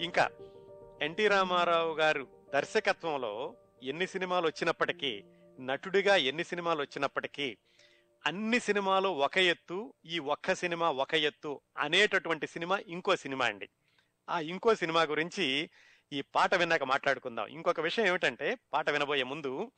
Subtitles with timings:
[0.00, 0.30] ఇంకా
[1.02, 5.24] ఎన్టీ రామారావు గారు దర్శకత్వంలో ఎన్ని సినిమాలు వచ్చినప్పటికీ
[5.60, 7.56] నటుడిగా ఎన్ని సినిమాలు వచ్చినప్పటికీ
[8.26, 13.68] అన్ని సినిమాలు ఒక ఎత్తు ఈ ఒక్క సినిమా ఒక ఎత్తు అనేటటువంటి సినిమా ఇంకో సినిమా అండి.
[14.30, 15.70] ఆ ఇంకో సినిమా గురించి
[16.12, 17.46] ఈ పాట విన్నాక మాట్లాడుకుందాం.
[17.46, 19.72] ఇంకొక విషయం ఏమిటంటే పాట వినబోయే ముందు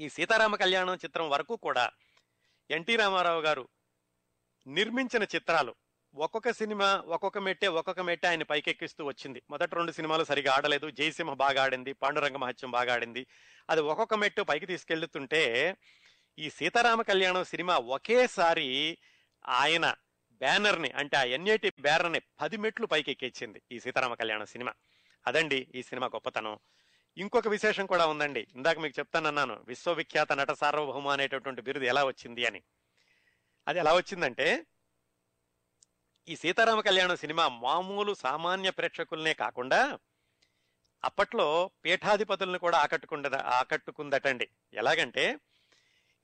[0.00, 1.90] ఈ సీతారామ కళ్యాణం చిత్రం వరకు కూడా
[2.70, 3.68] ఎన్టీ రామారావు గారు
[4.66, 5.74] నిర్మించిన చిత్రాలు.
[6.14, 9.42] ఒక్కొక్క సినిమా ఒక్కొక్క మెట్టే ఒక్కొక్క మెట్టే ఆయన పైకెక్కిస్తూ వచ్చింది.
[9.50, 10.90] మొదటి రెండు సినిమాలు సరిగా ఆడలేదు.
[10.90, 13.26] జయసింహ బాగా ఆడింది పాండురంగ మహత్యం బాగా ఆడింది.
[13.70, 15.76] అది ఒక్కొక్క మెట్టు పైకి తీసుకెళ్తుంటే
[16.38, 18.98] ఈ సీతారామ కళ్యాణం సినిమా ఒకేసారి
[19.48, 19.94] ఆయన
[20.32, 24.74] బ్యానర్ని అంటే ఆ ఎన్ఏటి బ్యానర్ని పది మెట్లు పైకి ఎక్కించింది ఈ సీతారామ కళ్యాణం సినిమా.
[25.26, 26.58] అదండి ఈ సినిమా గొప్పతనం.
[27.16, 28.46] ఇంకొక విశేషం కూడా ఉందండి.
[28.54, 32.62] ఇందాక మీకు చెప్తానన్నాను విశ్వవిఖ్యాత నట సార్వభౌమ అనేటటువంటి బిరుదు ఎలా వచ్చింది అని.
[33.68, 34.66] అది ఎలా వచ్చిందంటే
[36.28, 39.98] ఈ సీతారామ కళ్యాణం సినిమా మామూలు సామాన్య ప్రేక్షకులనే కాకుండా
[41.04, 44.48] అప్పట్లో పీఠాధిపతులను కూడా ఆకట్టుకుండ ఆకట్టుకుందటండి.
[44.74, 45.38] ఎలాగంటే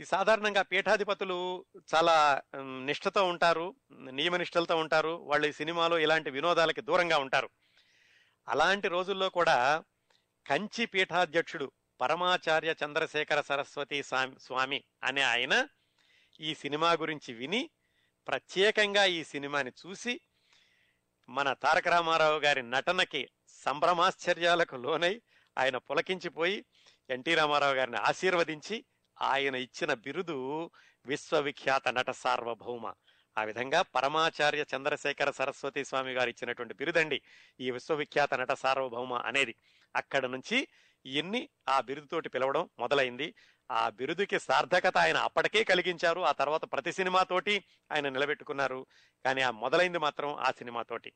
[0.01, 1.65] ఈ సాధారణంగా పీఠాధిపతులు
[1.95, 7.51] చాలా నిష్ఠతో ఉంటారు నియమనిష్ఠలతో ఉంటారు వాళ్ళు ఈ సినిమాలో ఇలాంటి వినోదాలకి దూరంగా ఉంటారు.
[8.49, 9.85] అలాంటి రోజుల్లో కూడా
[10.49, 15.69] కంచి పీఠాధ్యక్షుడు పరమాచార్య చంద్రశేఖర సరస్వతి స్వామి స్వామి అనే ఆయన
[16.41, 17.71] ఈ సినిమా గురించి విని
[18.29, 20.21] ప్రత్యేకంగా ఈ సినిమాని చూసి
[21.29, 25.23] మన తారక రామారావు గారి నటనకి సంభ్రమాశ్చర్యాలకు లోనై
[25.59, 26.65] ఆయన పులకించిపోయి
[27.11, 28.85] ఎన్టీ రామారావు గారిని ఆశీర్వదించి
[29.21, 30.71] ఆయన ఇచ్చిన బిరుదు
[31.07, 32.95] విశ్వవిఖ్యాత నట సార్వభౌమ.
[33.39, 37.19] ఆ విధంగా పరమాచార్య చంద్రశేఖర సరస్వతి స్వామి గారు ఇచ్చినటువంటి బిరుదండి.
[37.61, 39.55] ఈ విశ్వవిఖ్యాత నట సార్వభౌమ అనేది
[39.97, 40.69] అక్కడ నుంచి
[41.07, 43.35] ఇన్ని ఆ బిరుదుతోటి పిలవడం మొదలైంది.
[43.71, 46.21] ఆ బిరుదుకి సార్థకత ఆయన అప్పటికే కలిగించారు.
[46.21, 48.87] ఆ తర్వాత ప్రతి సినిమాతోటి ఆయన నిలబెట్టుకున్నారు.
[49.25, 51.13] కానీ ఆ మొదలైంది మాత్రం ఆ సినిమాతోటి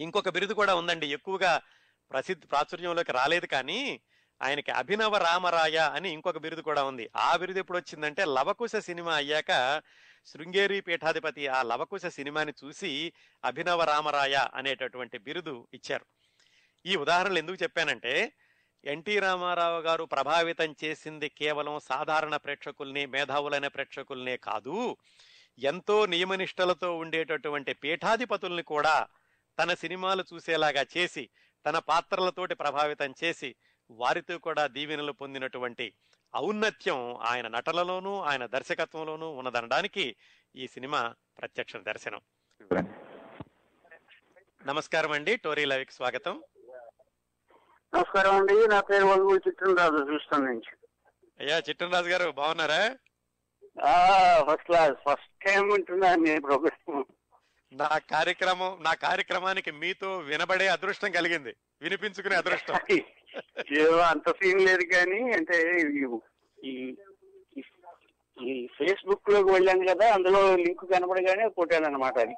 [0.00, 1.06] ఇంకొక బిరుదు కూడా ఉందండి.
[1.06, 1.62] ఎక్కువగా
[2.10, 4.00] ప్రసిద్ధ ప్రాచుర్యంలోకి రాలేదు కానీ
[4.42, 7.10] ఆయనకి అభినవ రామరాయ అని ఇంకొక బిరుదు కూడా ఉంది.
[7.16, 9.82] ఆ బిరుదు ఎప్పుడు వచ్చిందంటే లవకుశ సినిమా అయ్యాక
[10.26, 12.90] శృంగేరి పీఠాధిపతి ఆ లవకుశ సినిమాని చూసి
[13.44, 16.06] అభినవ రామరాయ అనేటటువంటి బిరుదు ఇచ్చారు.
[16.84, 18.14] ఈ ఉదాహరణలు ఎందుకు చెప్పానంటే
[18.84, 24.78] ఎన్టీ రామారావు గారు ప్రభావితం చేసింది కేవలం సాధారణ ప్రేక్షకుల్ని మేధావులైన ప్రేక్షకుల్నే కాదు
[25.58, 28.96] ఎంతో నియమనిష్టలతో ఉండేటటువంటి పీఠాధిపతుల్ని కూడా
[29.58, 31.24] తన సినిమాలు చూసేలాగా చేసి
[31.64, 33.50] తన పాత్రలతోటి ప్రభావితం చేసి
[33.90, 35.86] వారితో కూడా దీవెనలు పొందినటువంటి
[36.36, 40.16] ఔన్నత్యం ఆయన నటనలోనూ ఆయన దర్శకత్వంలోనూ ఉన్నదనడానికి
[40.56, 42.20] ఈ సినిమా ప్రత్యక్ష దర్శనం.
[44.66, 45.36] నమస్కారం అండి.
[45.36, 46.42] టోరీ లవికి స్వాగతం.
[47.94, 48.68] నమస్కారం అండి.
[48.68, 50.76] నా పేరు వల్గూరు చిట్టినరాజు చూస్తాను నుంచి
[51.40, 52.96] అయ్యా చిట్టనరాజు గారు బాగున్నారా?
[54.42, 54.92] First class.
[54.92, 57.04] ఫస్ట్ టైం వింటున్నాను నేను ప్రోగ్రామ్.
[57.72, 61.56] నా కార్యక్రమం నా కార్యక్రమానికి మీతో వినబడే అదృష్టం కలిగింది.
[61.82, 62.74] వినిపించుకునే అదృష్టం.
[63.78, 65.80] ఏదో అంత సీన్ లేదు కానీ అంటే
[66.64, 66.94] ఈ-
[68.66, 72.34] ఫేస్బుక్లోకి వెళ్ళాను కదా అందులో లింక్ కనపడగానే కొట్టాను అనమాట అది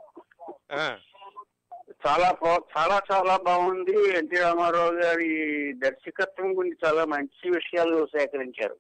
[2.06, 4.18] చాలా చాలా చాలా బాగుంది.
[4.18, 8.76] ఎన్టీ రామారావు గారి దర్శకత్వం గురించి చాలా మంచి విషయాలు సేకరించారు.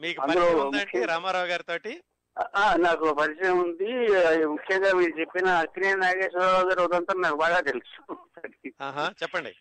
[0.00, 1.90] మీకు రామారావు గారితోటి?
[1.90, 1.92] ఆ,
[2.76, 3.90] నాకు పరిచయం ఉంది.
[4.46, 8.00] ముఖ్యంగా మీరు చెప్పిన అక్కినే నాగేశ్వరరావు గారు ఉదంతా నాకు బాగా తెలుసు.
[9.22, 9.52] చెప్పండి.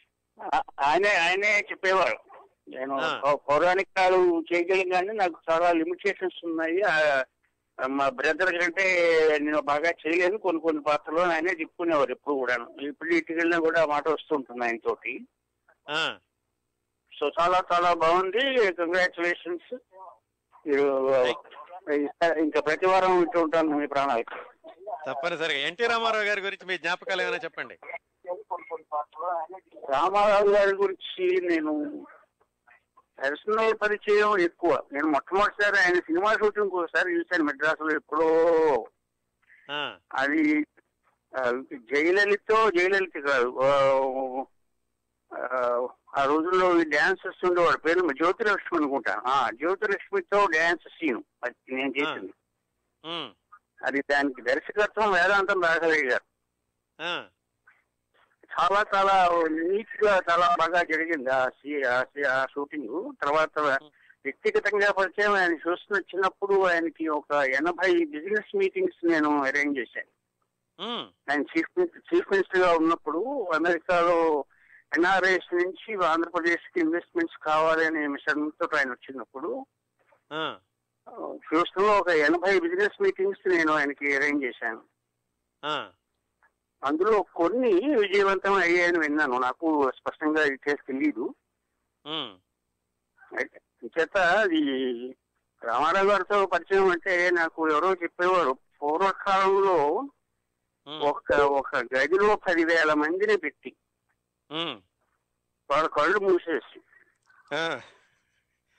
[0.79, 2.17] ఆయనే ఆయనే చెప్పేవారు.
[2.69, 2.95] నేను
[3.49, 6.81] పౌరాణికాలు చేయగలను కానీ నాకు చాలా లిమిటేషన్స్ ఉన్నాయి.
[7.77, 8.85] మా బ్రదర్ కంటే
[9.39, 12.55] నేను బాగా చేయలేను కొన్ని కొన్ని పాత్రలు ఆయనే చెప్పుకునేవారు ఎప్పుడు కూడా
[12.87, 15.13] ఇప్పుడు ఇటుకి వెళ్ళినా కూడా మాట వస్తుంటుంది ఆయన తోటి
[17.13, 18.71] సో చాలా చాలా బాగుంది.
[18.71, 19.69] కంగ్రాచులేషన్స్
[22.45, 24.35] ఇంకా ప్రతి వారం వింటూ ఉంటాను మీ ప్రాణాలకు
[25.05, 25.59] తప్పనిసరిగా.
[25.67, 27.75] ఎన్టీ రామారావు గారి గురించి మీ జ్ఞాపకాలు ఏమైనా చెప్పండి?
[29.89, 31.73] రామారావు గారి గురించి నేను
[33.19, 34.83] పర్సనల్ పరిచయం ఎక్కువ.
[34.91, 38.27] నేను మొట్టమొదటిసారి ఆయన సినిమా షూటింగ్ ఒకసారి చూశాను మెడ్రాసులో ఎప్పుడో.
[40.13, 40.43] అది
[41.93, 43.49] జయలలితో జయలలిత కాదు
[45.37, 51.21] ఆ, రోజుల్లో ఈ డాన్సర్స్ ఉండేవాడు పేరు జ్యోతిలక్ష్మి అనుకుంటాను ఆ, జ్యోతిలక్ష్మితో డాన్స్ సీన్.
[51.43, 52.33] అది నేను చేసింది.
[53.85, 56.23] అది దానికి దర్శకత్వం వేదాంతం రాఘవయ్య గారు.
[58.51, 63.11] చాలా చాలా నీట్గా చాలా బాగా జరిగింది ఆ సీ- ఆ సీ- ఆ షూటింగ్.
[63.21, 70.11] తర్వాత వ్యక్తిగతంగా పరిచయం ఆయన చూస్తున్న వచ్చినప్పుడు ఆయనకి ఒక ఎనభై బిజినెస్ మీటింగ్స్ నేను అరేంజ్ చేశాను.
[71.31, 74.45] ఆయన చీఫ్ చీఫ్ మినిస్టర్గా ఉన్నప్పుడు అమెరికాలో
[74.91, 79.49] ఎన్ఆర్ఐస్ నుంచి ఆంధ్రప్రదేశ్కి ఇన్వెస్ట్మెంట్స్ కావాలి అనే మిషన్తో ఆయన వచ్చినప్పుడు
[81.47, 84.81] హ్యూస్టన్లో ఒక ఎనభై బిజినెస్ మీటింగ్స్ నేను ఆయనకి అరేంజ్ చేశాను.
[86.83, 89.35] అందులో కొన్ని విజయవంతం అయ్యాయని విన్నాను.
[89.37, 91.25] నాకు స్పష్టంగా డీటెయిల్స్ తెలియదు
[93.85, 94.17] చేత
[94.53, 94.61] ఈ
[95.61, 98.53] రామారావు గారితో పరిచయం అంటే నాకు ఎవరో చెప్పేవారు.
[98.81, 99.77] పూర్వకాలంలో
[100.87, 103.71] ఒక ఒక గదిలో పదివేల మందిని పెట్టి
[105.69, 106.81] వాళ్ళ కళ్ళు మూసేసి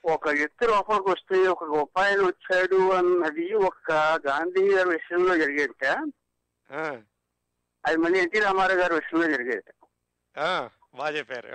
[0.04, 3.92] ఒక వ్యక్తి లోపలికి వస్తే ఒక గొప్ప ఆయన వచ్చాడు అన్నది ఒక
[4.26, 5.84] గాంధీ గారి విషయంలో జరిగేట.
[7.86, 9.64] అది మళ్ళీ ఎన్టీ రామారావు గారి విషయంలో జరిగేట.
[10.94, 11.48] బాగా చెప్పారు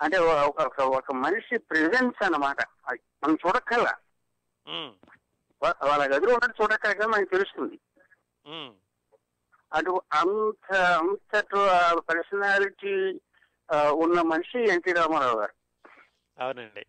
[0.00, 2.56] అంటే ఒక ఒక- మనిషి ప్రెజెన్స్ అన్నమాట.
[3.22, 3.36] మనం
[5.62, 7.78] వా- వాళ్ళ గదిలో ఉన్నట్టు చూడక్కర్గా మనకి తెలుస్తుంది.
[9.76, 11.56] అటు అంత అంతటి
[12.00, 13.20] పర్సనాలిటీ
[13.90, 15.54] ఉన్న మనిషి ఎన్టీ రామారావు గారు.
[16.42, 16.86] అవునండి.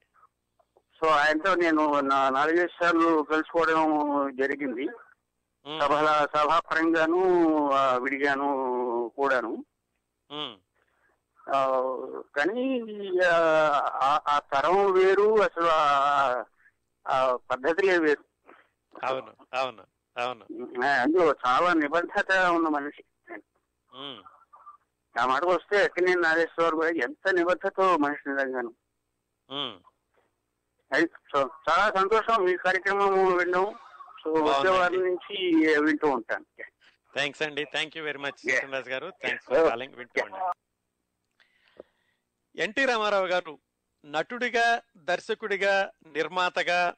[1.01, 3.89] సో ఆయనతో నేను నా- నాలుగైదు సార్లు కలుసుకోవడం
[4.35, 4.87] జరిగింది.
[5.81, 7.17] సభల సభాపరంగాను
[7.97, 8.47] విడిగాను
[9.17, 9.65] కూడాను.
[12.35, 12.83] కానీ
[13.25, 16.43] ఆ, తరం వేరు అసలు ఆ-
[17.07, 18.23] ఆ పద్ధతులే వేరు.
[19.05, 19.96] అవును అవును.
[20.17, 20.43] అవును.
[21.01, 23.03] అందులో చాలా నిబద్ధత ఉన్న మనిషి.
[25.19, 28.73] ఆ మాటకు వస్తే ఎక్కడనే నాగేశ్వర గారు ఎంత నిబద్ధతో మనిషి నిజంగాను.
[30.93, 32.45] అది సో చాలా సంతోషం.
[32.45, 33.65] మీ కార్యక్రమం వినడం
[34.23, 34.69] సో వచ్చే.
[34.69, 35.37] వారి నుంచి
[35.79, 36.45] వింటూ ఉంటాను.
[37.15, 37.63] థ్యాంక్స్ అండి.
[37.63, 38.31] Thank you very much.
[38.31, 39.13] Krishnaraju garu.
[39.21, 39.95] Thanks for calling.
[39.95, 40.51] వింటూ
[42.55, 43.59] ఎన్టీ రామారావు గారు
[44.05, 46.93] నటుడిగా దర్శకుడిగా నిర్మాతగా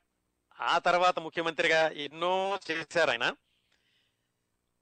[0.62, 3.36] ఆ తర్వాత ముఖ్యమంత్రిగా ఎన్నో చేశారు ఆయన.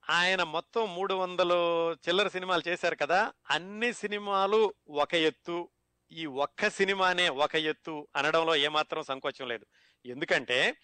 [0.09, 5.69] ఆయన మొత్తం మూడు వందలు చిల్లర సినిమాలు చేశారు కదా అన్ని సినిమాలు ఒక ఎత్తు.
[6.11, 9.65] ఈ ఒక్క సినిమానే ఒక ఎత్తు అనడంలో ఏమాత్రం సంకోచం లేదు.
[10.05, 10.75] ఎందుకంటే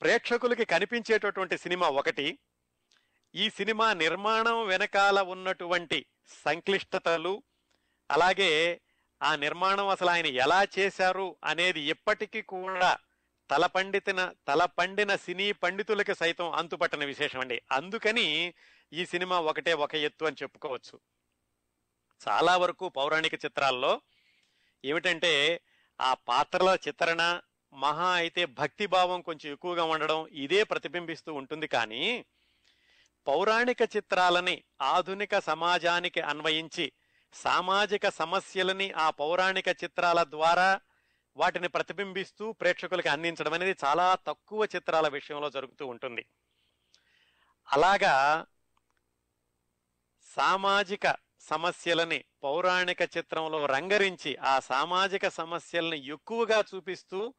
[0.00, 2.38] ప్రేక్షకులకి కనిపించేటటువంటి సినిమా ఒకటి
[3.34, 6.06] ఈ సినిమా నిర్మాణం వెనకాల ఉన్నటువంటి
[6.44, 7.42] సంక్లిష్టతలు
[8.10, 8.80] అలాగే
[9.22, 12.98] ఆ నిర్మాణం అసలు ఆయన ఎలా చేశారు అనేది ఇప్పటికీ కూడా
[13.50, 17.62] తలపండితిన తలపండిన సినీ పండితులకి సైతం అంతుపట్టని విశేషం అండి.
[17.72, 18.54] అందుకని
[18.92, 21.00] ఈ సినిమా ఒకటే ఒక ఎత్తు అని చెప్పుకోవచ్చు.
[22.28, 24.00] చాలా వరకు పౌరాణిక చిత్రాల్లో
[24.84, 25.60] ఏమిటంటే
[26.00, 27.40] ఆ పాత్రల చిత్రణ
[27.72, 32.24] మహా అయితే భక్తి భావం కొంచెం ఎక్కువగా ఉండడం ఇదే ప్రతిబింబిస్తూ ఉంటుంది కానీ
[33.26, 36.92] పౌరాణిక చిత్రాలని ఆధునిక సమాజానికి అన్వయించి
[37.32, 40.80] సామాజిక సమస్యలని ఆ పౌరాణిక చిత్రాల ద్వారా
[41.36, 46.24] వాటిని ప్రతిబింబిస్తూ ప్రేక్షకులకి అందించడం అనేది చాలా తక్కువ చిత్రాల విషయంలో జరుగుతూ ఉంటుంది.
[47.72, 48.46] అలాగా
[50.36, 57.34] సామాజిక సమస్యలని పౌరాణిక చిత్రంలో రంగరించి ఆ సామాజిక సమస్యల్ని ఎక్కువగా చూపిస్తూ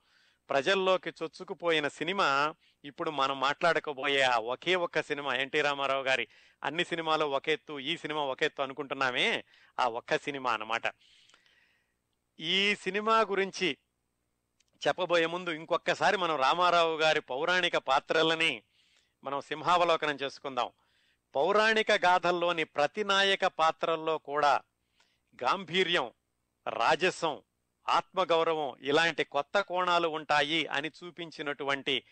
[0.50, 2.56] ప్రజల్లోకి చొచ్చుకుపోయిన సినిమా
[2.86, 6.28] ఇప్పుడు మనం మాట్లాడకపోయే ఆ ఒకే ఒక్క సినిమా ఎన్టీ రామారావు గారి
[6.64, 9.44] అన్ని సినిమాలు ఒకెత్తు ఈ సినిమా ఒకెత్తు అనుకుంటున్నామే
[9.80, 10.84] ఆ ఒక్క సినిమా అన్నమాట.
[12.40, 13.78] ఈ సినిమా గురించి
[14.88, 18.64] చెప్పబోయే ముందు ఇంకొకసారి మనం రామారావు గారి పౌరాణిక పాత్రలని
[19.24, 20.72] మనం సింహావలోకనం చేసుకుందాం.
[21.36, 24.62] పౌరాణిక గాథల్లోని ప్రతి నాయక పాత్రల్లో కూడా
[25.44, 26.12] గాంభీర్యం
[26.70, 27.42] రాజసం
[27.90, 32.04] ఆత్మగౌరవం ఇలాంటి కొత్త కోణాలు ఉంటాయి అని చూపించినటువంటి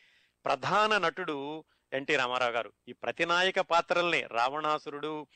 [0.45, 2.73] ప్రధాన నటుడు ఎన్టీ రామారావు గారు.
[2.87, 5.27] ఈ ప్రతి నాయక పాత్రల్ని రావణాసురుడు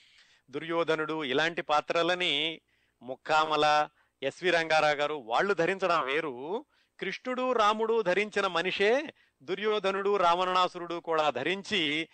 [0.52, 2.62] దుర్యోధనుడు ఇలాంటి పాత్రలని
[3.02, 3.90] ముక్కామల
[4.24, 6.66] ఎస్వి రంగారావు గారు వాళ్ళు ధరించడం వేరు.
[7.00, 12.10] కృష్ణుడు రాముడు ధరించిన మనిషే దుర్యోధనుడు రావణాసురుడు కూడా ధరించి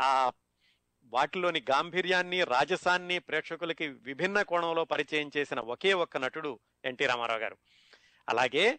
[0.00, 0.32] ఆ
[1.12, 7.56] వాటిలోని గాంభీర్యాన్ని రాజసాన్ని ప్రేక్షకులకి విభిన్న కోణంలో పరిచయం చేసిన ఒకే ఒక్క నటుడు ఎన్టీ రామారావు గారు.
[8.28, 8.78] అలాగే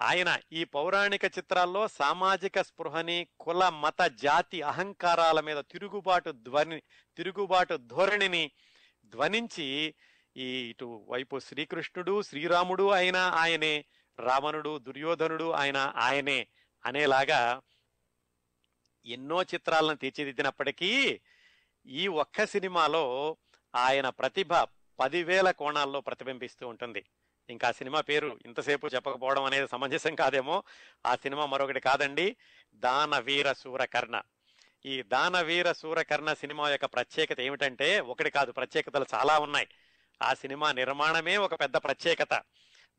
[0.00, 6.82] ఆయన ఈ పౌరాణిక చిత్రాల్లో సామాజిక స్పృహని కుల మత జాతి అహంకారాల మీద తిరుగుబాటు ధ్వని
[7.16, 8.50] తిరుగుబాటు ధోరణిని
[9.12, 9.94] ధ్వనించి
[10.36, 13.84] ఈ ఇటు వైపు శ్రీకృష్ణుడు శ్రీరాముడు అయినా ఆయనే
[14.20, 16.46] రావణుడు దుర్యోధనుడు ఆయన ఆయనే
[16.86, 17.60] అనేలాగా
[19.06, 21.20] ఎన్నో చిత్రాలను తీర్చిదిద్దినప్పటికీ
[21.86, 23.36] ఈ ఒక్క సినిమాలో
[23.74, 24.54] ఆయన ప్రతిభ
[25.00, 27.04] పదివేల కోణాల్లో ప్రతిబింబిస్తూ ఉంటుంది.
[27.50, 30.62] ఇంకా ఆ సినిమా పేరు ఇంతసేపు చెప్పకపోవడం అనేది సమంజసం కాదేమో.
[31.06, 32.36] ఆ సినిమా మరొకటి కాదండి.
[32.74, 34.22] దానవీర సూరకర్ణ.
[34.86, 39.68] ఈ దానవీర సూరకర్ణ సినిమా యొక్క ప్రత్యేకత ఏమిటంటే ఒకటి కాదు ప్రత్యేకతలు చాలా ఉన్నాయి.
[40.22, 42.42] ఆ సినిమా నిర్మాణమే ఒక పెద్ద ప్రత్యేకత.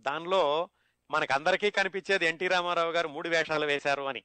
[0.02, 0.70] దానిలో
[1.12, 4.24] మనకందరికీ కనిపించేది ఎన్టీ రామారావు గారు మూడు వేషాలు వేశారు అని.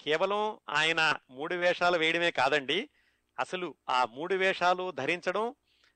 [0.00, 2.88] కేవలం ఆయన మూడు వేషాలు వేయడమే కాదండి
[3.38, 5.54] అసలు ఆ మూడు వేషాలు ధరించడం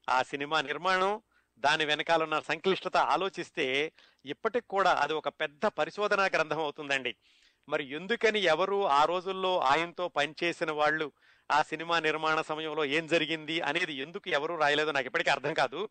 [0.09, 1.23] ఆ సినిమా నిర్మాణం
[1.59, 3.93] దాని వెనకాలన్న సంక్లిష్టత ఆలోచిస్తే
[4.25, 7.17] ఇప్పటికి కూడా అది ఒక పెద్ద పరిశోధనా గ్రంథం అవుతుందండి.
[7.69, 11.12] మరి ఎందుకని ఎవరు ఆ రోజుల్లో ఆయనతో పనిచేసిన వాళ్ళు
[11.50, 15.89] ఆ సినిమా నిర్మాణ సమయంలో ఏం జరిగింది అనేది ఎందుకు ఎవరు రాయలేదో నాకు ఇప్పటికీ అర్థం కాదు.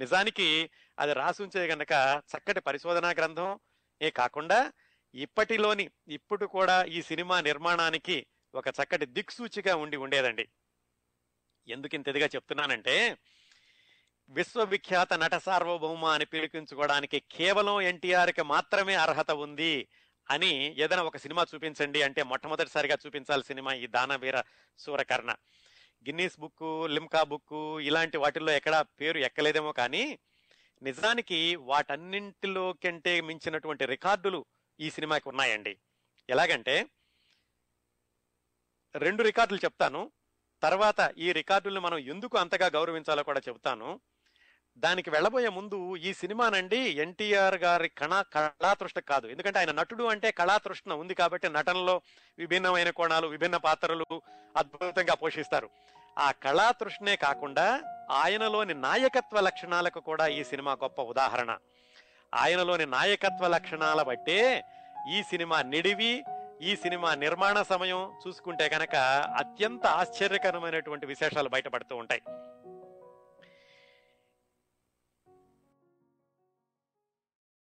[0.00, 3.58] నిజానికి అది రాసుంచే గనక చక్కటి పరిశోధనా గ్రంథం
[4.02, 4.72] ఏ కాకుండా
[5.14, 10.48] ఇప్పటిలోని ఇప్పుడు కూడా ఈ సినిమా నిర్మాణానికి ఒక చక్కటి దిక్సూచిగా ఉండి ఉండేదండి.
[11.68, 13.16] ఎందుకు చెప్తున్నానంటే
[14.28, 19.88] విశ్వవిఖ్యాత నట సార్వభౌమ అని పిలిపించుకోవడానికి కేవలం ఎన్టీఆర్కి మాత్రమే అర్హత ఉంది
[20.30, 24.42] అని ఏదైనా ఒక సినిమా చూపించండి అంటే మొట్టమొదటిసారిగా చూపించాలి సినిమా ఈ Daanaveera
[24.78, 25.30] Soorakarna.
[26.08, 30.18] Guinness book Limca book ఇలాంటి వాటిల్లో ఎక్కడా పేరు ఎక్కలేదేమో కానీ
[30.82, 34.44] నిజానికి వాటన్నింటిలో కంటే మించినటువంటి రికార్డులు
[34.80, 35.78] ఈ సినిమాకి ఉన్నాయండి.
[36.30, 36.86] ఎలాగంటే
[38.94, 40.12] రెండు రికార్డులు చెప్తాను.
[40.62, 44.00] తర్వాత ఈ రికార్డులను మనం ఎందుకు అంతగా గౌరవించాలో కూడా చెప్తాను
[44.76, 49.26] దానికి వెళ్ళబోయే ముందు ఈ సినిమానండి ఎన్టీఆర్ గారి కళా కళాతృష్ట కాదు.
[49.26, 52.00] ఎందుకంటే ఆయన నటుడు అంటే కళాతృష్ణ ఉంది కాబట్టి నటనలో
[52.38, 54.06] విభిన్నమైన కోణాలు విభిన్న పాత్రలు
[54.56, 55.70] అద్భుతంగా పోషిస్తారు.
[56.18, 61.58] ఆ కళాతృష్ణే కాకుండా ఆయనలోని నాయకత్వ లక్షణాలకు కూడా ఈ సినిమా గొప్ప ఉదాహరణ.
[62.34, 64.64] ఆయనలోని నాయకత్వ లక్షణాల బట్టే
[65.10, 66.24] ఈ సినిమా నిడివి
[66.62, 68.96] ఈ సినిమా నిర్మాణ సమయం చూసుకుంటే కనుక
[69.36, 72.22] అత్యంత ఆశ్చర్యకరమైనటువంటి విశేషాలు బయటపడుతూ ఉంటాయి.